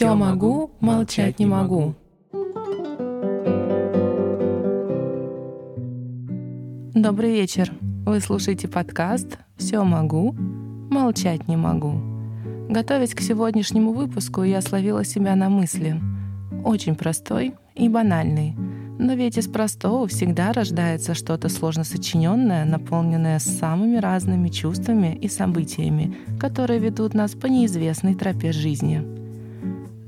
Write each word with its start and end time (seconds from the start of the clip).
Все 0.00 0.14
могу, 0.14 0.70
молчать 0.80 1.38
не 1.38 1.44
могу. 1.44 1.94
Добрый 6.94 7.32
вечер. 7.32 7.70
Вы 8.06 8.20
слушаете 8.20 8.66
подкаст 8.66 9.36
«Все 9.58 9.84
могу, 9.84 10.32
молчать 10.32 11.48
не 11.48 11.58
могу». 11.58 12.00
Готовясь 12.70 13.14
к 13.14 13.20
сегодняшнему 13.20 13.92
выпуску, 13.92 14.42
я 14.42 14.62
словила 14.62 15.04
себя 15.04 15.36
на 15.36 15.50
мысли. 15.50 16.00
Очень 16.64 16.94
простой 16.94 17.52
и 17.74 17.90
банальный. 17.90 18.56
Но 18.98 19.12
ведь 19.12 19.36
из 19.36 19.48
простого 19.48 20.08
всегда 20.08 20.54
рождается 20.54 21.12
что-то 21.12 21.50
сложно 21.50 21.84
сочиненное, 21.84 22.64
наполненное 22.64 23.38
самыми 23.38 23.98
разными 23.98 24.48
чувствами 24.48 25.14
и 25.20 25.28
событиями, 25.28 26.16
которые 26.38 26.80
ведут 26.80 27.12
нас 27.12 27.32
по 27.32 27.48
неизвестной 27.48 28.14
тропе 28.14 28.50
жизни. 28.52 29.19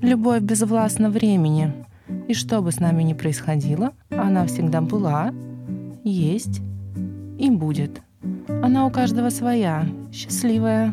Любовь 0.03 0.43
безвластна 0.43 1.11
времени, 1.11 1.73
и 2.27 2.35
что 2.35 2.61
бы 2.61 2.73
с 2.73 2.81
нами 2.81 3.05
ни 3.05 3.13
происходило, 3.13 3.93
она 4.11 4.47
всегда 4.47 4.81
была, 4.81 5.33
есть 6.03 6.61
и 7.39 7.49
будет. 7.49 8.03
Она 8.49 8.85
у 8.85 8.91
каждого 8.91 9.31
своя, 9.31 9.87
счастливая, 10.13 10.93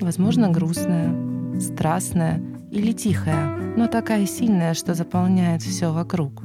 возможно, 0.00 0.48
грустная, 0.48 1.12
страстная 1.60 2.40
или 2.70 2.92
тихая, 2.92 3.48
но 3.76 3.88
такая 3.88 4.26
сильная, 4.26 4.74
что 4.74 4.94
заполняет 4.94 5.62
все 5.62 5.92
вокруг. 5.92 6.44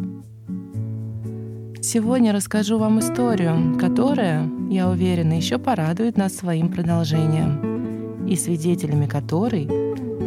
Сегодня 1.84 2.34
расскажу 2.34 2.80
вам 2.80 3.00
историю, 3.00 3.78
которая, 3.80 4.50
я 4.72 4.90
уверена, 4.90 5.34
еще 5.34 5.60
порадует 5.60 6.18
нас 6.18 6.36
своим 6.36 6.72
продолжением, 6.72 8.26
и 8.28 8.36
свидетелями 8.36 9.06
которой 9.06 9.68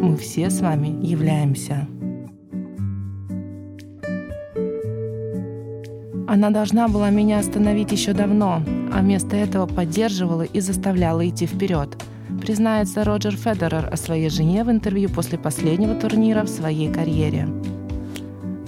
мы 0.05 0.17
все 0.17 0.51
с 0.51 0.61
вами 0.61 0.89
являемся. 1.05 1.89
Она 6.27 6.51
должна 6.51 6.89
была 6.89 7.11
меня 7.11 7.39
остановить 7.39 7.93
еще 7.93 8.13
давно, 8.13 8.63
а 8.93 9.01
вместо 9.01 9.37
этого 9.37 9.67
поддерживала 9.67 10.43
и 10.43 10.61
заставляла 10.61 11.27
идти 11.29 11.47
вперед. 11.47 11.97
Признается 12.41 13.05
Роджер 13.05 13.37
Федерер 13.37 13.89
о 13.91 13.97
своей 13.97 14.29
жене 14.29 14.65
в 14.65 14.71
интервью 14.71 15.09
после 15.09 15.39
последнего 15.39 15.95
турнира 15.95 16.43
в 16.43 16.49
своей 16.49 16.93
карьере. 16.93 17.49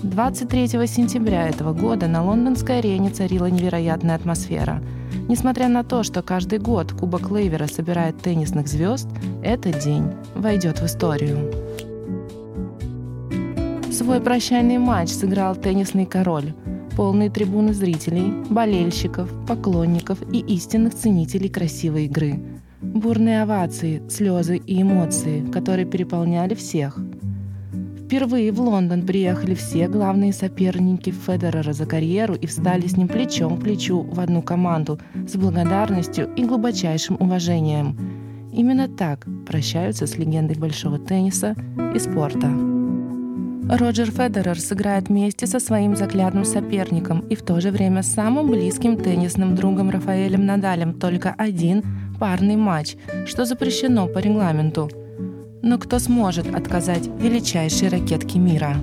23 0.06 0.68
сентября 0.86 1.48
этого 1.48 1.72
года 1.72 2.06
на 2.06 2.24
лондонской 2.24 2.78
арене 2.78 3.10
царила 3.10 3.46
невероятная 3.46 4.14
атмосфера. 4.14 4.80
Несмотря 5.28 5.68
на 5.68 5.82
то, 5.82 6.04
что 6.04 6.22
каждый 6.22 6.60
год 6.60 6.92
Кубок 6.92 7.30
Лейвера 7.30 7.66
собирает 7.66 8.20
теннисных 8.22 8.68
звезд, 8.68 9.08
этот 9.42 9.80
день 9.80 10.04
войдет 10.34 10.78
в 10.78 10.86
историю. 10.86 11.52
Свой 13.90 14.20
прощальный 14.20 14.78
матч 14.78 15.10
сыграл 15.10 15.56
теннисный 15.56 16.06
король– 16.06 16.54
полные 16.96 17.28
трибуны 17.28 17.74
зрителей, 17.74 18.32
болельщиков, 18.48 19.28
поклонников 19.46 20.18
и 20.32 20.38
истинных 20.38 20.94
ценителей 20.94 21.48
красивой 21.48 22.04
игры. 22.04 22.40
Бурные 22.80 23.42
овации, 23.42 24.02
слезы 24.08 24.58
и 24.58 24.80
эмоции, 24.80 25.44
которые 25.50 25.84
переполняли 25.84 26.54
всех. 26.54 26.96
Впервые 28.06 28.52
в 28.52 28.60
Лондон 28.60 29.04
приехали 29.04 29.54
все 29.54 29.88
главные 29.88 30.32
соперники 30.32 31.10
Федерера 31.10 31.72
за 31.72 31.86
карьеру 31.86 32.36
и 32.36 32.46
встали 32.46 32.86
с 32.86 32.96
ним 32.96 33.08
плечом 33.08 33.58
к 33.58 33.64
плечу 33.64 34.02
в 34.02 34.20
одну 34.20 34.42
команду 34.42 35.00
с 35.26 35.34
благодарностью 35.34 36.32
и 36.36 36.44
глубочайшим 36.44 37.16
уважением. 37.18 37.98
Именно 38.52 38.86
так 38.86 39.26
прощаются 39.44 40.06
с 40.06 40.16
легендой 40.18 40.56
большого 40.56 41.00
тенниса 41.00 41.56
и 41.96 41.98
спорта. 41.98 42.48
Роджер 43.68 44.12
Федерер 44.12 44.60
сыграет 44.60 45.08
вместе 45.08 45.48
со 45.48 45.58
своим 45.58 45.96
заклятым 45.96 46.44
соперником 46.44 47.26
и 47.28 47.34
в 47.34 47.42
то 47.42 47.60
же 47.60 47.72
время 47.72 48.04
самым 48.04 48.46
близким 48.46 48.98
теннисным 48.98 49.56
другом 49.56 49.90
Рафаэлем 49.90 50.46
Надалем 50.46 50.94
только 50.94 51.34
один 51.36 51.82
парный 52.20 52.54
матч, 52.54 52.94
что 53.26 53.44
запрещено 53.44 54.06
по 54.06 54.20
регламенту. 54.20 54.88
Но 55.66 55.76
кто 55.78 55.98
сможет 55.98 56.54
отказать 56.54 57.06
величайшей 57.20 57.88
ракетке 57.88 58.38
мира? 58.38 58.76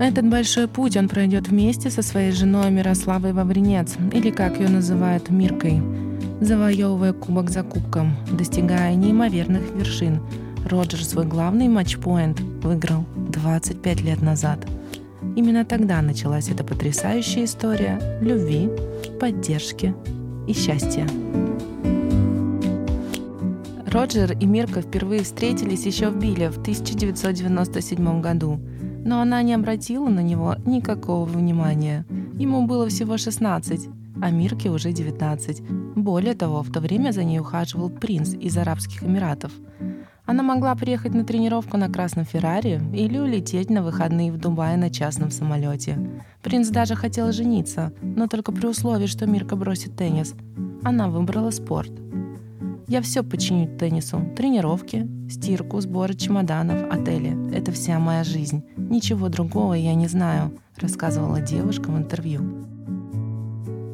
Этот 0.00 0.30
большой 0.30 0.66
путь 0.68 0.96
он 0.96 1.08
пройдет 1.08 1.48
вместе 1.48 1.90
со 1.90 2.02
своей 2.02 2.32
женой 2.32 2.70
Мирославой 2.70 3.34
Вавринец, 3.34 3.96
или 4.12 4.30
как 4.30 4.58
ее 4.58 4.68
называют 4.68 5.28
Миркой, 5.28 5.82
завоевывая 6.40 7.12
кубок 7.12 7.50
за 7.50 7.62
кубком, 7.62 8.16
достигая 8.32 8.94
неимоверных 8.94 9.62
вершин– 9.74 10.20
Роджер 10.68 11.02
свой 11.04 11.24
главный 11.24 11.68
матчпоинт 11.68 12.40
выиграл 12.62 13.04
25 13.16 14.02
лет 14.02 14.22
назад. 14.22 14.66
Именно 15.36 15.64
тогда 15.64 16.02
началась 16.02 16.48
эта 16.48 16.64
потрясающая 16.64 17.44
история 17.44 18.00
любви, 18.20 18.68
поддержки 19.18 19.94
и 20.46 20.52
счастья. 20.52 21.06
Роджер 23.90 24.36
и 24.38 24.46
Мирка 24.46 24.82
впервые 24.82 25.22
встретились 25.22 25.86
еще 25.86 26.10
в 26.10 26.18
Биле 26.18 26.50
в 26.50 26.58
1997 26.58 28.20
году, 28.20 28.60
но 29.04 29.20
она 29.20 29.42
не 29.42 29.54
обратила 29.54 30.08
на 30.08 30.20
него 30.20 30.56
никакого 30.66 31.24
внимания. 31.24 32.04
Ему 32.34 32.66
было 32.66 32.88
всего 32.88 33.16
16, 33.16 33.88
а 34.20 34.30
Мирке 34.30 34.70
уже 34.70 34.92
19. 34.92 35.62
Более 35.96 36.34
того, 36.34 36.62
в 36.62 36.70
то 36.70 36.80
время 36.80 37.12
за 37.12 37.24
ней 37.24 37.40
ухаживал 37.40 37.88
принц 37.88 38.34
из 38.34 38.56
Арабских 38.56 39.02
Эмиратов– 39.02 39.52
она 40.28 40.42
могла 40.42 40.74
приехать 40.74 41.14
на 41.14 41.24
тренировку 41.24 41.78
на 41.78 41.88
красном 41.88 42.26
Феррари 42.26 42.82
или 42.92 43.18
улететь 43.18 43.70
на 43.70 43.82
выходные 43.82 44.30
в 44.30 44.36
Дубай 44.36 44.76
на 44.76 44.90
частном 44.90 45.30
самолете. 45.30 45.98
Принц 46.42 46.68
даже 46.68 46.96
хотел 46.96 47.32
жениться, 47.32 47.94
но 48.02 48.26
только 48.26 48.52
при 48.52 48.66
условии, 48.66 49.06
что 49.06 49.24
Мирка 49.24 49.56
бросит 49.56 49.96
теннис. 49.96 50.34
Она 50.82 51.08
выбрала 51.08 51.50
спорт. 51.50 51.92
Я 52.88 53.02
все 53.02 53.22
починю 53.22 53.68
теннису. 53.78 54.22
Тренировки, 54.36 55.06
стирку, 55.30 55.80
сборы 55.80 56.14
чемоданов, 56.14 56.90
отели. 56.90 57.36
Это 57.54 57.70
вся 57.70 57.98
моя 57.98 58.24
жизнь. 58.24 58.64
Ничего 58.76 59.28
другого 59.28 59.74
я 59.74 59.94
не 59.94 60.08
знаю, 60.08 60.52
рассказывала 60.76 61.40
девушка 61.40 61.90
в 61.90 61.98
интервью. 61.98 62.40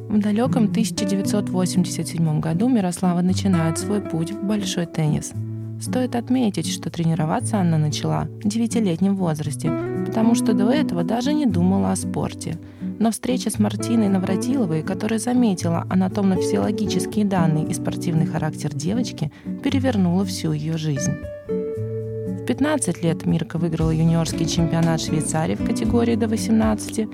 В 0.09 0.19
далеком 0.19 0.65
1987 0.65 2.39
году 2.39 2.69
Мирослава 2.69 3.21
начинает 3.21 3.77
свой 3.77 3.99
путь 4.01 4.31
в 4.31 4.43
большой 4.43 4.85
теннис– 4.85 5.33
Стоит 5.79 6.15
отметить, 6.15 6.71
что 6.71 6.89
тренироваться 6.89 7.59
она 7.59 7.77
начала 7.77 8.27
в 8.43 8.47
девятилетнем 8.47 9.15
возрасте, 9.15 9.71
потому 10.05 10.35
что 10.35 10.53
до 10.53 10.69
этого 10.71 11.03
даже 11.03 11.33
не 11.33 11.45
думала 11.45 11.91
о 11.91 11.95
спорте. 11.95 12.57
Но 12.99 13.11
встреча 13.11 13.49
с 13.49 13.59
Мартиной 13.59 14.07
Навратиловой, 14.07 14.81
которая 14.81 15.19
заметила 15.19 15.85
анатомно-физиологические 15.89 17.25
данные 17.25 17.67
и 17.67 17.73
спортивный 17.73 18.25
характер 18.25 18.73
девочки, 18.73 19.31
перевернула 19.63 20.25
всю 20.25 20.53
ее 20.53 20.77
жизнь. 20.77 21.13
В 21.47 22.45
15 22.45 23.03
лет 23.03 23.25
Мирка 23.25 23.57
выиграла 23.57 23.91
юниорский 23.91 24.45
чемпионат 24.45 25.01
Швейцарии 25.01 25.55
в 25.55 25.65
категории 25.65 26.15
до 26.15 26.27
18. 26.27 27.07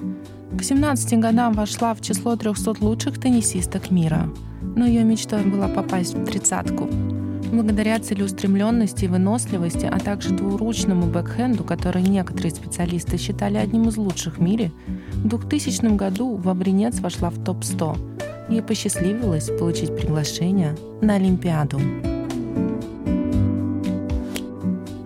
К 0.58 0.64
17 0.64 1.20
годам 1.20 1.54
вошла 1.54 1.94
в 1.94 2.02
число 2.02 2.36
300 2.36 2.76
лучших 2.82 3.20
теннисисток 3.20 3.92
мира. 3.92 4.30
Но 4.76 4.86
ее 4.86 5.04
мечтой 5.04 5.44
была 5.44 5.68
попасть 5.68 6.14
в 6.14 6.26
тридцатку. 6.26 6.90
Благодаря 7.52 8.00
целеустремленности 8.00 9.06
и 9.06 9.08
выносливости, 9.10 9.86
а 9.86 10.00
также 10.00 10.30
двуручному 10.30 11.08
бэкхенду, 11.08 11.66
который 11.66 12.02
некоторые 12.02 12.52
специалисты 12.52 13.18
считали 13.18 13.58
одним 13.58 13.90
из 13.90 13.98
лучших 13.98 14.38
в 14.38 14.42
мире, 14.42 14.72
в 15.16 15.28
2000 15.28 15.96
году 15.96 16.38
Вавринец 16.38 17.00
вошла 17.02 17.30
в 17.30 17.44
топ-100. 17.44 17.98
Ей 18.50 18.62
посчастливилось 18.62 19.50
получить 19.60 19.96
приглашение 19.96 20.78
на 21.02 21.16
Олимпиаду. 21.16 21.80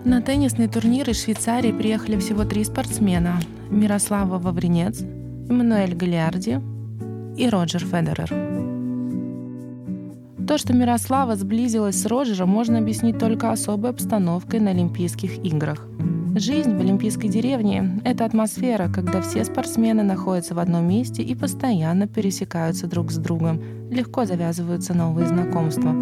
На 0.04 0.22
теннисные 0.22 0.68
турниры 0.68 1.12
из 1.12 1.24
Швейцарии 1.24 1.72
приехали 1.72 2.16
всего 2.16 2.44
три 2.44 2.62
спортсмена– 2.62 3.40
Мирослава 3.70 4.38
Вавринец, 4.38 5.00
Эммануэль 5.48 5.96
Галиарди 5.96 6.60
и 7.36 7.48
Роджер 7.48 7.84
Федерер. 7.84 8.45
То, 10.46 10.58
что 10.58 10.72
Мирослава 10.72 11.34
сблизилась 11.34 12.00
с 12.00 12.06
Роджером, 12.06 12.50
можно 12.50 12.78
объяснить 12.78 13.18
только 13.18 13.50
особой 13.50 13.90
обстановкой 13.90 14.60
на 14.60 14.70
Олимпийских 14.70 15.44
играх. 15.44 15.88
Жизнь 16.36 16.76
в 16.76 16.80
Олимпийской 16.80 17.26
деревне– 17.26 18.00
это 18.04 18.24
атмосфера, 18.24 18.88
когда 18.88 19.22
все 19.22 19.44
спортсмены 19.44 20.04
находятся 20.04 20.54
в 20.54 20.60
одном 20.60 20.86
месте 20.86 21.22
и 21.24 21.34
постоянно 21.34 22.06
пересекаются 22.06 22.86
друг 22.86 23.10
с 23.10 23.16
другом, 23.16 23.60
легко 23.90 24.24
завязываются 24.24 24.94
новые 24.94 25.26
знакомства. 25.26 25.92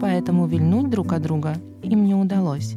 Поэтому 0.00 0.46
вильнуть 0.46 0.90
друг 0.90 1.12
от 1.12 1.22
друга 1.22 1.54
им 1.84 2.04
не 2.04 2.16
удалось. 2.16 2.74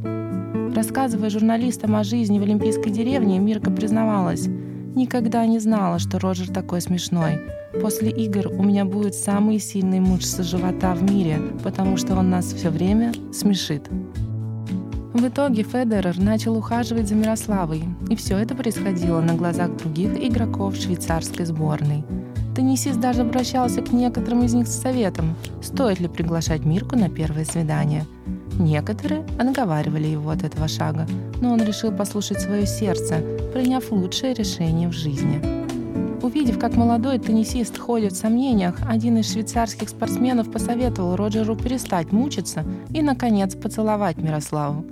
Рассказывая 0.76 1.32
журналистам 1.32 1.96
о 1.96 2.04
жизни 2.04 2.38
в 2.38 2.44
Олимпийской 2.44 2.92
деревне, 2.92 3.40
Мирка 3.40 3.72
признавалась– 3.72 4.48
Никогда 4.98 5.46
не 5.46 5.60
знала, 5.60 6.00
что 6.00 6.18
Роджер 6.18 6.50
такой 6.50 6.82
смешной. 6.82 7.40
После 7.84 8.10
игр 8.10 8.48
у 8.48 8.64
меня 8.64 8.84
будет 8.84 9.14
самый 9.14 9.60
сильный 9.60 10.00
мышцы 10.00 10.42
живота 10.42 10.96
в 10.96 11.04
мире, 11.04 11.38
потому 11.64 11.98
что 11.98 12.16
он 12.16 12.32
нас 12.32 12.52
все 12.52 12.72
время 12.72 13.14
смешит. 13.32 13.88
В 15.14 15.28
итоге 15.28 15.62
Федерер 15.62 16.18
начал 16.18 16.58
ухаживать 16.58 17.10
за 17.10 17.14
Мирославой, 17.14 17.84
и 18.10 18.16
все 18.16 18.40
это 18.40 18.56
происходило 18.56 19.22
на 19.22 19.36
глазах 19.36 19.78
других 19.78 20.18
игроков 20.20 20.76
швейцарской 20.76 21.46
сборной. 21.46 22.04
Теннисист 22.56 23.00
даже 23.00 23.22
обращался 23.22 23.84
к 23.84 23.92
некоторым 23.92 24.46
из 24.46 24.56
них 24.56 24.68
с 24.68 24.82
советом, 24.82 25.36
стоит 25.62 26.00
ли 26.00 26.08
приглашать 26.08 26.66
Мирку 26.66 26.96
на 26.96 27.08
первое 27.08 27.46
свидание. 27.46 28.08
Некоторые 28.60 29.24
отговаривали 29.38 30.08
его 30.08 30.32
от 30.32 30.44
этого 30.44 30.68
шага, 30.68 31.06
но 31.42 31.54
он 31.54 31.64
решил 31.64 31.92
послушать 31.92 32.42
свое 32.42 32.66
сердце, 32.66 33.24
приняв 33.54 33.92
лучшее 33.92 34.34
решение 34.34 34.90
в 34.90 34.94
жизни. 34.94 35.40
Увидев, 36.24 36.60
как 36.60 36.76
молодой 36.76 37.20
теннисист 37.20 37.78
ходит 37.78 38.14
в 38.14 38.18
сомнениях, 38.18 38.76
один 38.90 39.18
из 39.18 39.32
швейцарских 39.32 39.90
спортсменов 39.90 40.52
посоветовал 40.52 41.16
Роджеру 41.16 41.56
перестать 41.56 42.12
мучиться 42.12 42.66
и, 42.90 43.02
наконец, 43.04 43.56
поцеловать 43.56 44.18
Мирославу. 44.18 44.86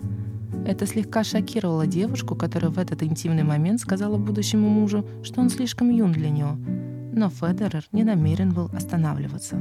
Это 0.67 0.85
слегка 0.85 1.23
шокировало 1.23 1.87
девушку, 1.87 2.35
которая 2.35 2.71
в 2.71 2.79
этот 2.79 3.01
интимный 3.03 3.43
момент 3.43 3.79
сказала 3.79 4.17
будущему 4.17 4.69
мужу, 4.69 5.05
что 5.23 5.41
он 5.41 5.49
слишком 5.49 5.89
юн 5.89 6.11
для 6.11 6.29
нее. 6.29 6.57
Но 7.11 7.29
Федерер 7.29 7.85
не 7.91 8.03
намерен 8.03 8.53
был 8.53 8.69
останавливаться. 8.73 9.59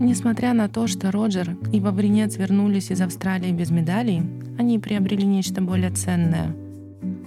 Несмотря 0.00 0.54
на 0.54 0.68
то, 0.68 0.86
что 0.86 1.12
Роджер 1.12 1.56
и 1.72 1.80
Бобринец 1.80 2.36
вернулись 2.36 2.90
из 2.90 3.00
Австралии 3.00 3.52
без 3.52 3.70
медалей, 3.70 4.22
они 4.58 4.78
приобрели 4.78 5.24
нечто 5.24 5.62
более 5.62 5.90
ценное. 5.90 6.54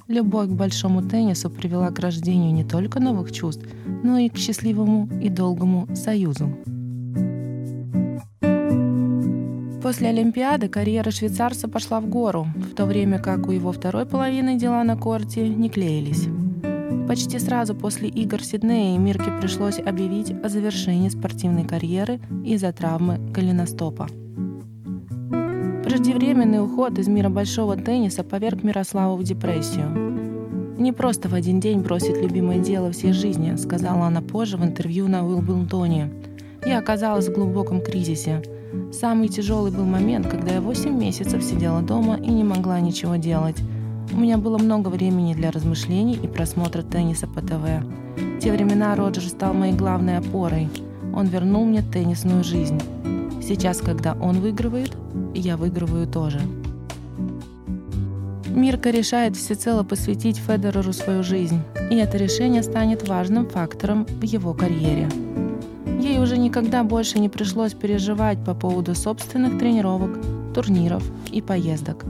Любовь 0.07 0.49
к 0.49 0.53
большому 0.53 1.01
теннису 1.01 1.49
привела 1.49 1.91
к 1.91 1.99
рождению 1.99 2.53
не 2.53 2.63
только 2.63 2.99
новых 2.99 3.31
чувств, 3.31 3.65
но 4.03 4.17
и 4.17 4.29
к 4.29 4.37
счастливому 4.37 5.09
и 5.21 5.29
долгому 5.29 5.87
союзу. 5.95 6.57
После 9.81 10.09
Олимпиады 10.09 10.67
карьера 10.67 11.11
швейцарца 11.11 11.69
пошла 11.69 12.01
в 12.01 12.07
гору, 12.07 12.47
в 12.71 12.75
то 12.75 12.85
время 12.85 13.19
как 13.19 13.47
у 13.47 13.51
его 13.51 13.71
второй 13.71 14.05
половины 14.05 14.57
дела 14.57 14.83
на 14.83 14.97
корте 14.97 15.47
не 15.47 15.69
клеились. 15.69 16.27
Почти 17.07 17.39
сразу 17.39 17.73
после 17.73 18.09
игр 18.09 18.39
в 18.39 18.45
Сиднее 18.45 18.97
Мирке 18.97 19.31
пришлось 19.39 19.79
объявить 19.79 20.31
о 20.43 20.49
завершении 20.49 21.07
спортивной 21.07 21.63
карьеры 21.63 22.19
из-за 22.43 22.73
травмы 22.73 23.17
голеностопа. 23.17 24.07
Преждевременный 25.85 26.61
уход 26.61 26.99
из 26.99 27.07
мира 27.07 27.29
большого 27.29 27.77
тенниса 27.77 28.25
поверг 28.25 28.63
Мирославу 28.63 29.15
в 29.15 29.23
депрессию. 29.23 30.75
«Не 30.77 30.91
просто 30.91 31.29
в 31.29 31.33
один 31.33 31.61
день 31.61 31.79
бросить 31.79 32.21
любимое 32.21 32.59
дело 32.59 32.91
всей 32.91 33.13
жизни», 33.13 33.55
сказала 33.55 34.07
она 34.07 34.21
позже 34.21 34.57
в 34.57 34.65
интервью 34.65 35.07
на 35.07 35.25
Уилблтоне. 35.25 36.11
«Я 36.65 36.79
оказалась 36.79 37.29
в 37.29 37.33
глубоком 37.33 37.79
кризисе. 37.79 38.43
Самый 38.91 39.29
тяжелый 39.29 39.71
был 39.71 39.85
момент, 39.85 40.27
когда 40.27 40.55
я 40.55 40.61
8 40.61 40.93
месяцев 40.93 41.41
сидела 41.41 41.81
дома 41.81 42.17
и 42.17 42.29
не 42.29 42.43
могла 42.43 42.81
ничего 42.81 43.15
делать. 43.15 43.55
У 44.11 44.17
меня 44.17 44.37
было 44.37 44.57
много 44.57 44.87
времени 44.87 45.33
для 45.33 45.51
размышлений 45.51 46.15
и 46.15 46.27
просмотра 46.27 46.81
тенниса 46.81 47.27
по 47.27 47.41
ТВ. 47.41 47.83
В 48.17 48.39
те 48.39 48.51
времена 48.51 48.95
Роджер 48.95 49.23
стал 49.23 49.53
моей 49.53 49.73
главной 49.73 50.17
опорой. 50.17 50.69
Он 51.13 51.27
вернул 51.27 51.65
мне 51.65 51.81
теннисную 51.81 52.43
жизнь. 52.43 52.81
Сейчас, 53.41 53.79
когда 53.79 54.13
он 54.13 54.39
выигрывает, 54.39 54.95
я 55.33 55.57
выигрываю 55.57 56.07
тоже. 56.07 56.39
Мирка 58.49 58.89
решает 58.89 59.35
всецело 59.35 59.83
посвятить 59.83 60.37
Федереру 60.37 60.91
свою 60.93 61.21
жизнь, 61.21 61.61
и 61.91 61.95
это 61.95 62.17
решение 62.17 62.63
станет 62.63 63.07
важным 63.07 63.47
фактором 63.47 64.05
в 64.05 64.23
его 64.23 64.53
карьере. 64.53 65.09
Ей 65.99 66.19
уже 66.19 66.37
никогда 66.37 66.83
больше 66.83 67.19
не 67.19 67.29
пришлось 67.29 67.73
переживать 67.73 68.43
по 68.43 68.53
поводу 68.53 68.95
собственных 68.95 69.59
тренировок, 69.59 70.19
турниров 70.53 71.03
и 71.31 71.41
поездок. 71.41 72.05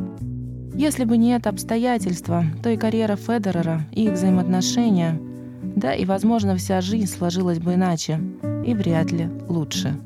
Если 0.77 1.05
бы 1.05 1.17
не 1.17 1.31
это 1.31 1.49
обстоятельство, 1.49 2.45
то 2.61 2.69
и 2.69 2.77
карьера 2.77 3.15
Федерера, 3.15 3.81
и 3.91 4.05
их 4.05 4.11
взаимоотношения, 4.11 5.19
да 5.63 5.95
и, 5.95 6.05
возможно, 6.05 6.55
вся 6.55 6.81
жизнь 6.81 7.11
сложилась 7.11 7.57
бы 7.57 7.73
иначе, 7.73 8.21
и 8.63 8.75
вряд 8.75 9.11
ли 9.11 9.27
лучше. 9.47 9.99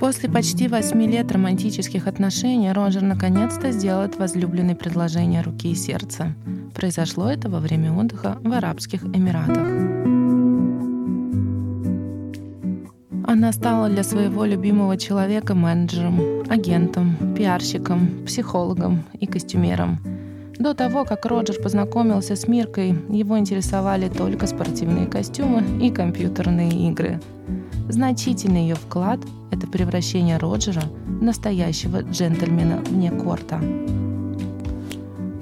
После 0.00 0.28
почти 0.28 0.66
восьми 0.66 1.06
лет 1.06 1.30
романтических 1.30 2.08
отношений 2.08 2.72
Роджер 2.72 3.02
наконец-то 3.02 3.70
сделает 3.70 4.18
возлюбленное 4.18 4.74
предложение 4.74 5.42
руки 5.42 5.70
и 5.70 5.76
сердца. 5.76 6.34
Произошло 6.74 7.30
это 7.30 7.48
во 7.48 7.60
время 7.60 7.92
отдыха 7.92 8.36
в 8.42 8.52
Арабских 8.52 9.04
Эмиратах. 9.04 10.09
Она 13.30 13.52
стала 13.52 13.88
для 13.88 14.02
своего 14.02 14.44
любимого 14.44 14.96
человека 14.96 15.54
менеджером, 15.54 16.42
агентом, 16.48 17.16
пиарщиком, 17.36 18.24
психологом 18.26 19.04
и 19.20 19.26
костюмером. 19.26 20.00
До 20.58 20.74
того, 20.74 21.04
как 21.04 21.26
Роджер 21.26 21.62
познакомился 21.62 22.34
с 22.34 22.48
Миркой, 22.48 22.88
его 23.08 23.38
интересовали 23.38 24.08
только 24.08 24.48
спортивные 24.48 25.06
костюмы 25.06 25.62
и 25.80 25.92
компьютерные 25.92 26.72
игры. 26.88 27.20
Значительный 27.88 28.62
ее 28.62 28.74
вклад– 28.74 29.20
это 29.52 29.68
превращение 29.68 30.36
Роджера 30.36 30.82
в 31.06 31.22
настоящего 31.22 32.02
джентльмена 32.02 32.78
вне 32.78 33.12
корта. 33.12 33.60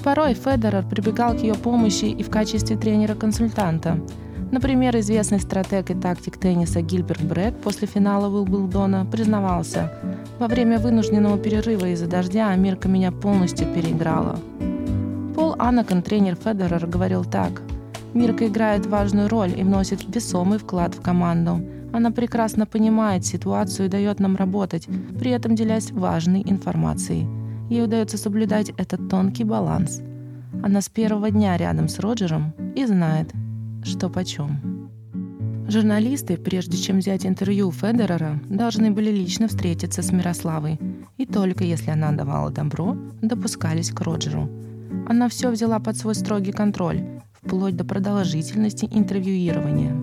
Порой 0.05 0.34
Федерер 0.34 0.84
прибегал 0.87 1.32
к 1.32 1.41
ее 1.41 1.55
помощи 1.55 2.05
и 2.05 2.23
в 2.23 2.29
качестве 2.29 2.76
тренера-консультанта– 2.76 3.99
Например, 4.50 4.97
известный 4.97 5.41
стратег 5.41 5.91
и 5.91 5.95
тактик 5.95 6.39
тенниса 6.39 6.81
Гильберт 6.81 7.23
Брэк 7.23 7.56
после 7.56 7.87
финала 7.87 8.29
Уилблдона 8.29 9.05
признавался, 9.05 9.93
«Во 10.39 10.47
время 10.47 10.79
вынужденного 10.79 11.39
перерыва 11.39 11.87
из-за 11.93 12.06
дождя 12.06 12.49
Амирка 12.49 12.89
меня 12.89 13.12
полностью 13.12 13.67
переиграла». 13.75 14.39
Пол 15.35 15.55
Анакон, 15.59 16.03
тренер 16.03 16.37
Федерер, 16.37 16.87
говорил 16.87 17.25
так, 17.25 17.61
«Мирка 18.15 18.47
играет 18.47 18.87
важную 18.87 19.29
роль 19.29 19.53
и 19.55 19.62
вносит 19.62 20.05
весомый 20.15 20.59
вклад 20.59 20.94
в 20.94 21.03
команду. 21.03 21.61
Она 21.93 22.11
прекрасно 22.11 22.65
понимает 22.65 23.27
ситуацию 23.27 23.87
и 23.87 23.91
дает 23.91 24.19
нам 24.19 24.35
работать, 24.37 24.89
при 25.19 25.31
этом 25.31 25.56
делясь 25.56 25.91
важной 25.91 26.43
информацией. 26.47 27.27
Ей 27.69 27.85
удается 27.85 28.17
соблюдать 28.17 28.71
этот 28.79 29.11
тонкий 29.11 29.44
баланс. 29.44 30.01
Она 30.62 30.81
с 30.81 30.89
первого 30.89 31.31
дня 31.31 31.59
рядом 31.59 31.89
с 31.89 31.99
Роджером 31.99 32.55
и 32.75 32.87
знает, 32.87 33.31
что 33.83 34.09
почем. 34.09 34.89
Журналисты, 35.69 36.39
прежде 36.39 36.79
чем 36.79 36.99
взять 36.99 37.27
интервью 37.27 37.71
Федерера, 37.71 38.41
должны 38.49 38.91
были 38.91 39.11
лично 39.11 39.49
встретиться 39.49 40.03
с 40.03 40.13
Мирославой, 40.13 40.81
и 41.19 41.27
только 41.27 41.65
если 41.65 41.91
она 41.91 42.13
давала 42.13 42.51
добро, 42.51 42.97
допускались 43.21 43.91
к 43.91 44.01
Роджеру. 44.01 44.49
Она 45.07 45.29
все 45.29 45.51
взяла 45.51 45.79
под 45.79 45.97
свой 45.97 46.15
строгий 46.15 46.53
контроль, 46.53 47.05
вплоть 47.43 47.77
до 47.77 47.85
продолжительности 47.85 48.89
интервьюирования. 48.91 49.94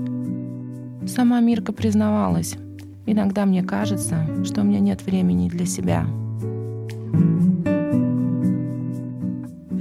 Сама 1.07 1.39
Мирка 1.39 1.73
признавалась, 1.73 2.55
«Иногда 3.07 3.45
мне 3.45 3.63
кажется, 3.63 4.27
что 4.43 4.61
у 4.61 4.63
меня 4.63 4.79
нет 4.79 5.03
времени 5.03 5.49
для 5.49 5.65
себя». 5.65 6.05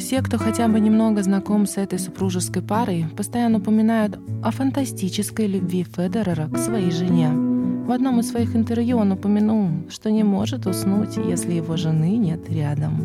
Все, 0.04 0.20
кто 0.20 0.36
хотя 0.36 0.68
бы 0.68 0.80
немного 0.80 1.22
знаком 1.22 1.64
с 1.64 1.78
этой 1.78 1.98
супружеской 1.98 2.60
парой, 2.60 3.06
постоянно 3.16 3.56
упоминают 3.56 4.18
о 4.42 4.50
фантастической 4.50 5.46
любви 5.46 5.82
Федерера 5.82 6.46
к 6.46 6.58
своей 6.58 6.90
жене. 6.90 7.30
В 7.30 7.90
одном 7.90 8.20
из 8.20 8.28
своих 8.28 8.54
интервью 8.54 8.98
он 8.98 9.12
упомянул, 9.12 9.70
что 9.88 10.10
не 10.10 10.22
может 10.22 10.66
уснуть, 10.66 11.16
если 11.16 11.54
его 11.54 11.78
жены 11.78 12.18
нет 12.18 12.50
рядом. 12.50 13.00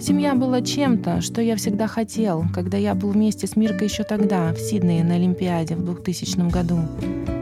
Семья 0.00 0.34
была 0.34 0.60
чем-то, 0.60 1.20
что 1.20 1.40
я 1.40 1.54
всегда 1.54 1.86
хотел, 1.86 2.46
когда 2.52 2.76
я 2.76 2.96
был 2.96 3.10
вместе 3.10 3.46
с 3.46 3.54
Миркой 3.54 3.86
еще 3.86 4.02
тогда, 4.02 4.52
в 4.52 4.58
Сиднее 4.58 5.04
на 5.04 5.14
Олимпиаде 5.14 5.76
в 5.76 5.84
2000 5.84 6.50
году. 6.50 6.80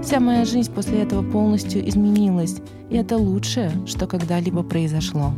Вся 0.02 0.20
моя 0.20 0.44
жизнь 0.44 0.70
после 0.70 1.00
этого 1.00 1.22
полностью 1.22 1.88
изменилась, 1.88 2.56
и 2.90 2.96
это 2.96 3.16
лучшее, 3.16 3.70
что 3.86 4.06
когда-либо 4.06 4.62
произошло. 4.62 5.32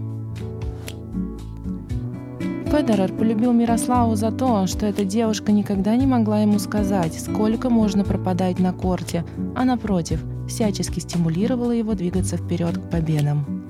Федерер 2.77 3.11
полюбил 3.11 3.55
Мирославу 3.55 4.17
за 4.17 4.31
то, 4.31 4.67
что 4.67 4.85
эта 4.85 5.03
девушка 5.03 5.51
никогда 5.51 5.97
не 5.97 6.05
могла 6.05 6.41
ему 6.41 6.59
сказать, 6.59 7.19
сколько 7.19 7.71
можно 7.71 8.05
пропадать 8.05 8.59
на 8.59 8.75
корте, 8.75 9.25
а 9.55 9.65
напротив, 9.65 10.23
всячески 10.47 11.01
стимулировала 11.01 11.71
его 11.71 11.95
двигаться 11.95 12.37
вперед 12.37 12.77
к 12.77 12.91
победам. 12.91 13.67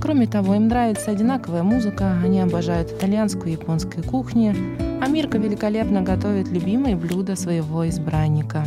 Кроме 0.00 0.26
того, 0.26 0.54
им 0.54 0.68
нравится 0.68 1.10
одинаковая 1.10 1.62
музыка, 1.62 2.18
они 2.24 2.40
обожают 2.40 2.90
итальянскую 2.90 3.48
и 3.50 3.52
японскую 3.52 4.02
кухни, 4.02 4.56
а 5.02 5.06
Мирка 5.08 5.36
великолепно 5.36 6.00
готовит 6.00 6.48
любимые 6.48 6.96
блюда 6.96 7.36
своего 7.36 7.86
избранника. 7.86 8.64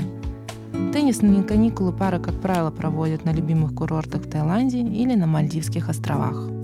Теннисные 0.93 1.41
каникулы 1.41 1.91
пара, 1.91 2.19
как 2.19 2.35
правило, 2.35 2.69
проводят 2.69 3.25
на 3.25 3.33
любимых 3.33 3.73
курортах 3.73 4.21
в 4.21 4.29
Таиланде 4.29 4.81
или 4.81 5.15
на 5.15 5.25
Мальдивских 5.25 5.89
островах. 5.89 6.60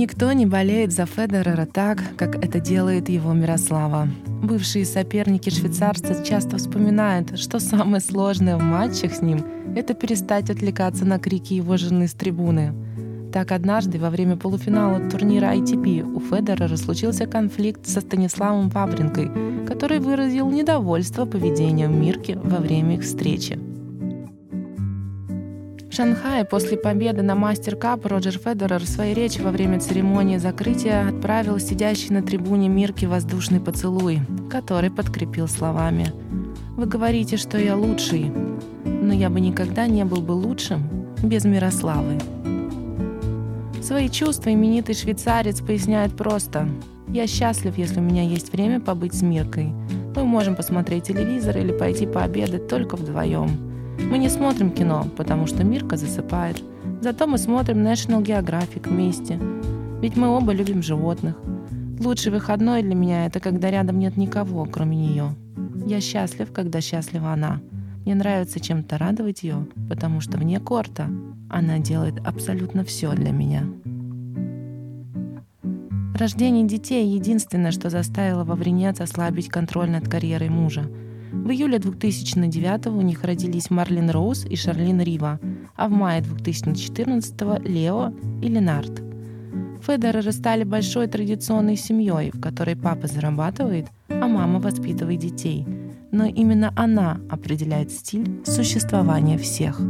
Никто 0.00 0.32
не 0.32 0.46
болеет 0.46 0.92
за 0.92 1.04
Федерера 1.04 1.66
так, 1.66 1.98
как 2.16 2.42
это 2.42 2.58
делает 2.58 3.10
его 3.10 3.34
Мирослава. 3.34 4.08
Бывшие 4.42 4.86
соперники 4.86 5.50
швейцарца 5.50 6.24
часто 6.24 6.56
вспоминают, 6.56 7.38
что 7.38 7.60
самое 7.60 8.00
сложное 8.00 8.56
в 8.56 8.62
матчах 8.62 9.12
с 9.12 9.20
ним– 9.20 9.44
это 9.76 9.92
перестать 9.92 10.48
отвлекаться 10.48 11.04
на 11.04 11.18
крики 11.18 11.52
его 11.52 11.76
жены 11.76 12.08
с 12.08 12.14
трибуны. 12.14 12.72
Так 13.30 13.52
однажды 13.52 13.98
во 13.98 14.08
время 14.08 14.38
полуфинала 14.38 15.06
турнира 15.10 15.54
ITP 15.54 16.02
у 16.14 16.18
Федерера 16.18 16.76
случился 16.78 17.26
конфликт 17.26 17.86
со 17.86 18.00
Станиславом 18.00 18.70
Вавринкой, 18.70 19.30
который 19.66 19.98
выразил 19.98 20.48
недовольство 20.48 21.26
поведением 21.26 22.00
Мирки 22.00 22.38
во 22.42 22.56
время 22.56 22.94
их 22.94 23.02
встречи. 23.02 23.69
В 25.90 25.92
Шанхае 25.92 26.44
после 26.44 26.76
победы 26.76 27.22
на 27.22 27.34
Мастер-кап 27.34 28.06
Роджер 28.06 28.38
Федерер 28.38 28.78
в 28.78 28.88
своей 28.88 29.12
речи 29.12 29.40
во 29.40 29.50
время 29.50 29.80
церемонии 29.80 30.36
закрытия 30.36 31.08
отправил 31.08 31.58
сидящий 31.58 32.14
на 32.14 32.22
трибуне 32.22 32.68
Мирки 32.68 33.06
воздушный 33.06 33.58
поцелуй, 33.58 34.20
который 34.48 34.92
подкрепил 34.92 35.48
словами 35.48 36.12
«Вы 36.76 36.86
говорите, 36.86 37.36
что 37.36 37.58
я 37.58 37.76
лучший, 37.76 38.30
но 38.84 39.12
я 39.12 39.30
бы 39.30 39.40
никогда 39.40 39.88
не 39.88 40.04
был 40.04 40.20
бы 40.20 40.30
лучшим 40.30 40.88
без 41.24 41.44
Мирославы». 41.44 42.20
Свои 43.82 44.08
чувства 44.08 44.52
именитый 44.52 44.94
швейцарец 44.94 45.60
поясняет 45.60 46.16
просто 46.16 46.68
«Я 47.08 47.26
счастлив, 47.26 47.76
если 47.76 47.98
у 47.98 48.04
меня 48.04 48.22
есть 48.22 48.52
время 48.52 48.78
побыть 48.78 49.14
с 49.14 49.22
Миркой. 49.22 49.72
Мы 50.14 50.22
можем 50.22 50.54
посмотреть 50.54 51.08
телевизор 51.08 51.58
или 51.58 51.76
пойти 51.76 52.06
пообедать 52.06 52.68
только 52.68 52.94
вдвоем». 52.94 53.69
Мы 54.08 54.18
не 54.18 54.28
смотрим 54.28 54.70
кино, 54.70 55.06
потому 55.16 55.46
что 55.46 55.64
Мирка 55.64 55.96
засыпает. 55.96 56.62
Зато 57.00 57.26
мы 57.26 57.38
смотрим 57.38 57.78
National 57.78 58.22
Geographic 58.22 58.88
вместе. 58.88 59.38
Ведь 60.00 60.16
мы 60.16 60.28
оба 60.28 60.52
любим 60.52 60.82
животных. 60.82 61.36
Лучший 62.00 62.32
выходной 62.32 62.82
для 62.82 62.94
меня— 62.94 63.26
это 63.26 63.40
когда 63.40 63.70
рядом 63.70 63.98
нет 63.98 64.16
никого, 64.16 64.64
кроме 64.64 64.96
нее. 64.96 65.34
Я 65.86 66.00
счастлив, 66.00 66.52
когда 66.52 66.80
счастлива 66.80 67.32
она. 67.32 67.60
Мне 68.04 68.14
нравится 68.14 68.58
чем-то 68.58 68.96
радовать 68.98 69.42
ее, 69.42 69.66
потому 69.88 70.20
что 70.20 70.38
вне 70.38 70.58
корта 70.58 71.08
она 71.48 71.78
делает 71.78 72.26
абсолютно 72.26 72.84
все 72.84 73.12
для 73.12 73.30
меня. 73.30 73.64
Рождение 76.14 76.66
детей— 76.66 77.06
единственное, 77.14 77.70
что 77.70 77.90
заставило 77.90 78.44
Вавринец 78.44 79.00
ослабить 79.00 79.48
контроль 79.48 79.90
над 79.90 80.08
карьерой 80.08 80.48
мужа— 80.48 80.84
в 81.50 81.52
июле 81.52 81.80
2009 81.80 82.86
у 82.86 83.00
них 83.00 83.24
родились 83.24 83.70
Марлин 83.70 84.08
Роуз 84.10 84.46
и 84.46 84.54
Шарлин 84.54 85.00
Рива, 85.00 85.40
а 85.74 85.88
в 85.88 85.90
мае 85.90 86.22
2014 86.22 87.34
Лео 87.64 88.12
и 88.40 88.46
Ленард. 88.46 89.02
Федереры 89.84 90.30
стали 90.30 90.62
большой 90.62 91.08
традиционной 91.08 91.74
семьей, 91.74 92.30
в 92.30 92.40
которой 92.40 92.76
папа 92.76 93.08
зарабатывает, 93.08 93.88
а 94.08 94.28
мама 94.28 94.60
воспитывает 94.60 95.18
детей. 95.18 95.66
Но 96.12 96.24
именно 96.24 96.72
она 96.76 97.18
определяет 97.28 97.90
стиль 97.90 98.30
существования 98.44 99.36
всех. 99.36 99.80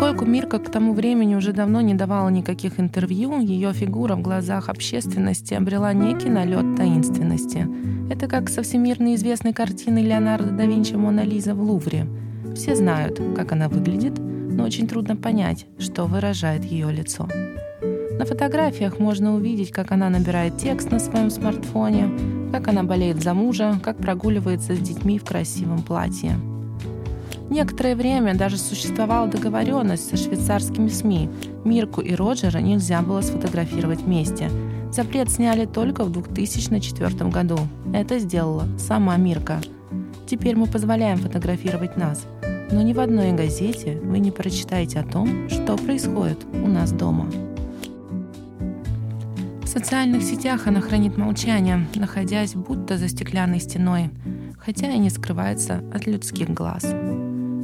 Поскольку 0.00 0.24
Мирка 0.24 0.58
к 0.58 0.70
тому 0.70 0.94
времени 0.94 1.34
уже 1.34 1.52
давно 1.52 1.82
не 1.82 1.92
давала 1.92 2.30
никаких 2.30 2.80
интервью, 2.80 3.38
ее 3.38 3.74
фигура 3.74 4.16
в 4.16 4.22
глазах 4.22 4.70
общественности 4.70 5.52
обрела 5.52 5.92
некий 5.92 6.30
налет 6.30 6.74
таинственности. 6.74 7.68
Это 8.10 8.26
как 8.26 8.48
со 8.48 8.62
всемирно 8.62 9.14
известной 9.14 9.52
картиной 9.52 10.02
Леонардо 10.02 10.52
да 10.52 10.64
Винчи 10.64 10.94
«Мона 10.94 11.20
Лиза» 11.20 11.54
в 11.54 11.60
Лувре. 11.60 12.06
Все 12.54 12.74
знают, 12.74 13.20
как 13.36 13.52
она 13.52 13.68
выглядит, 13.68 14.18
но 14.18 14.64
очень 14.64 14.88
трудно 14.88 15.16
понять, 15.16 15.66
что 15.78 16.06
выражает 16.06 16.64
ее 16.64 16.90
лицо. 16.90 17.28
На 18.18 18.24
фотографиях 18.24 18.98
можно 18.98 19.34
увидеть, 19.34 19.70
как 19.70 19.92
она 19.92 20.08
набирает 20.08 20.56
текст 20.56 20.90
на 20.90 20.98
своем 20.98 21.28
смартфоне, 21.28 22.08
как 22.52 22.68
она 22.68 22.84
болеет 22.84 23.22
за 23.22 23.34
мужа, 23.34 23.78
как 23.82 23.98
прогуливается 23.98 24.74
с 24.74 24.78
детьми 24.78 25.18
в 25.18 25.24
красивом 25.24 25.82
платье. 25.82 26.36
Некоторое 27.50 27.96
время 27.96 28.36
даже 28.36 28.56
существовала 28.56 29.26
договоренность 29.26 30.08
со 30.08 30.16
швейцарскими 30.16 30.88
СМИ. 30.88 31.28
Мирку 31.64 32.00
и 32.00 32.14
Роджера 32.14 32.58
нельзя 32.58 33.02
было 33.02 33.20
сфотографировать 33.22 34.02
вместе. 34.02 34.48
Запрет 34.92 35.30
сняли 35.30 35.66
только 35.66 36.04
в 36.04 36.12
2004 36.12 37.28
году. 37.28 37.58
Это 37.92 38.20
сделала 38.20 38.66
сама 38.78 39.16
Мирка. 39.16 39.60
Теперь 40.28 40.54
мы 40.54 40.66
позволяем 40.66 41.18
фотографировать 41.18 41.96
нас. 41.96 42.24
Но 42.70 42.82
ни 42.82 42.92
в 42.92 43.00
одной 43.00 43.32
газете 43.32 44.00
вы 44.00 44.20
не 44.20 44.30
прочитаете 44.30 45.00
о 45.00 45.04
том, 45.04 45.48
что 45.48 45.76
происходит 45.76 46.46
у 46.52 46.68
нас 46.68 46.92
дома. 46.92 47.28
В 49.62 49.66
социальных 49.66 50.22
сетях 50.22 50.68
она 50.68 50.80
хранит 50.80 51.16
молчание, 51.16 51.86
находясь 51.96 52.54
будто 52.54 52.96
за 52.96 53.08
стеклянной 53.08 53.58
стеной, 53.58 54.10
хотя 54.58 54.92
и 54.92 54.98
не 54.98 55.10
скрывается 55.10 55.82
от 55.92 56.06
людских 56.06 56.50
глаз. 56.50 56.94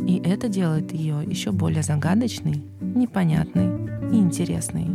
И 0.06 0.22
это 0.24 0.48
делает 0.48 0.92
ее 0.92 1.24
еще 1.26 1.50
более 1.50 1.82
загадочной, 1.82 2.62
непонятной 2.80 3.66
и 4.12 4.16
интересной. 4.16 4.86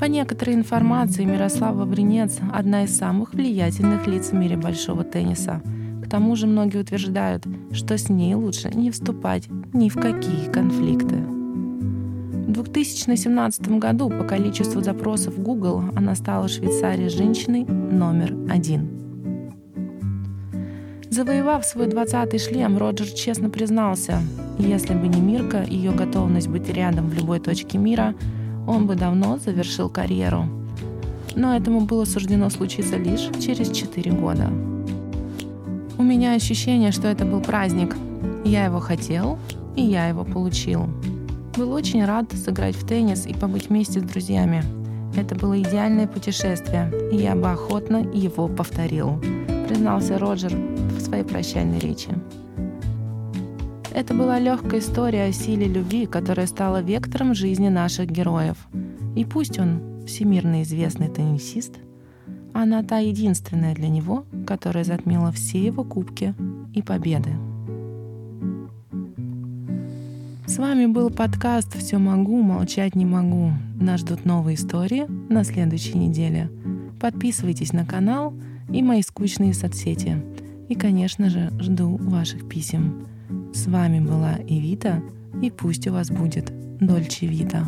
По 0.00 0.06
некоторой 0.06 0.56
информации, 0.56 1.24
Мирослава 1.24 1.84
Бринец– 1.84 2.38
одна 2.52 2.84
из 2.84 2.96
самых 2.96 3.32
влиятельных 3.34 4.08
лиц 4.08 4.30
в 4.30 4.34
мире 4.34 4.56
большого 4.56 5.04
тенниса. 5.04 5.62
К 6.04 6.10
тому 6.10 6.34
же 6.34 6.48
многие 6.48 6.78
утверждают, 6.78 7.46
что 7.70 7.96
с 7.96 8.08
ней 8.08 8.34
лучше 8.34 8.70
не 8.74 8.90
вступать 8.90 9.48
ни 9.72 9.88
в 9.88 9.94
какие 9.94 10.50
конфликты. 10.50 11.14
В 11.14 12.52
2017 12.52 13.78
году 13.78 14.10
по 14.10 14.24
количеству 14.24 14.82
запросов 14.82 15.38
Google 15.38 15.84
она 15.94 16.16
стала 16.16 16.48
в 16.48 16.50
Швейцарии 16.50 17.08
женщиной 17.08 17.64
номер 17.64 18.34
один– 18.50 18.90
Завоевав 21.14 21.64
свой 21.64 21.86
двадцатый 21.86 22.40
шлем, 22.40 22.76
Роджер 22.76 23.06
честно 23.06 23.48
признался, 23.48 24.20
если 24.58 24.94
бы 24.94 25.06
не 25.06 25.20
Мирка 25.20 25.62
и 25.62 25.76
ее 25.76 25.92
готовность 25.92 26.48
быть 26.48 26.68
рядом 26.68 27.08
в 27.08 27.14
любой 27.14 27.38
точке 27.38 27.78
мира, 27.78 28.16
он 28.66 28.88
бы 28.88 28.96
давно 28.96 29.38
завершил 29.38 29.88
карьеру. 29.88 30.48
Но 31.36 31.54
этому 31.54 31.82
было 31.82 32.04
суждено 32.04 32.50
случиться 32.50 32.96
лишь 32.96 33.28
через 33.40 33.70
4 33.70 34.10
года. 34.10 34.50
У 35.98 36.02
меня 36.02 36.34
ощущение, 36.34 36.90
что 36.90 37.06
это 37.06 37.24
был 37.24 37.40
праздник. 37.40 37.96
Я 38.44 38.64
его 38.64 38.80
хотел, 38.80 39.38
и 39.76 39.82
я 39.82 40.08
его 40.08 40.24
получил. 40.24 40.88
Был 41.56 41.70
очень 41.74 42.04
рад 42.04 42.32
сыграть 42.32 42.74
в 42.74 42.84
теннис 42.88 43.24
и 43.24 43.34
побыть 43.34 43.68
вместе 43.68 44.00
с 44.00 44.02
друзьями. 44.02 44.64
Это 45.16 45.36
было 45.36 45.62
идеальное 45.62 46.08
путешествие, 46.08 46.92
и 47.12 47.18
я 47.18 47.36
бы 47.36 47.52
охотно 47.52 47.98
его 47.98 48.48
повторил, 48.48 49.22
признался 49.68 50.18
Роджер 50.18 50.73
своей 51.04 51.24
прощальной 51.24 51.78
речи. 51.78 52.08
Это 53.94 54.12
была 54.12 54.40
легкая 54.40 54.80
история 54.80 55.26
о 55.26 55.32
силе 55.32 55.68
любви, 55.68 56.06
которая 56.06 56.48
стала 56.48 56.82
вектором 56.82 57.32
жизни 57.32 57.68
наших 57.68 58.10
героев. 58.10 58.56
И 59.14 59.24
пусть 59.24 59.60
он 59.60 60.04
всемирно 60.04 60.62
известный 60.64 61.08
теннисист, 61.08 61.74
она 62.52 62.82
та 62.82 62.98
единственная 62.98 63.72
для 63.72 63.88
него, 63.88 64.24
которая 64.48 64.82
затмила 64.82 65.30
все 65.30 65.64
его 65.64 65.84
кубки 65.84 66.34
и 66.74 66.82
победы. 66.82 67.30
С 70.46 70.58
вами 70.58 70.86
был 70.86 71.10
подкаст 71.10 71.76
«Все 71.78 71.98
могу, 71.98 72.42
молчать 72.42 72.96
не 72.96 73.06
могу». 73.06 73.52
Нас 73.80 74.00
ждут 74.00 74.24
новые 74.24 74.56
истории 74.56 75.06
на 75.32 75.44
следующей 75.44 75.98
неделе. 75.98 76.50
Подписывайтесь 77.00 77.72
на 77.72 77.86
канал 77.86 78.34
и 78.68 78.82
мои 78.82 79.02
скучные 79.02 79.54
соцсети– 79.54 80.20
и, 80.68 80.74
конечно 80.74 81.30
же, 81.30 81.50
жду 81.58 81.96
ваших 81.96 82.48
писем. 82.48 83.06
С 83.52 83.66
вами 83.66 84.00
была 84.00 84.38
Эвита, 84.46 85.02
и 85.42 85.50
пусть 85.50 85.86
у 85.86 85.92
вас 85.92 86.10
будет 86.10 86.52
Дольче 86.80 87.26
Вита. 87.26 87.64